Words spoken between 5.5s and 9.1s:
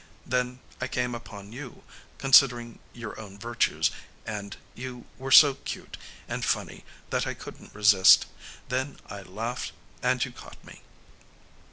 cute and funny that I couldn't resist. Then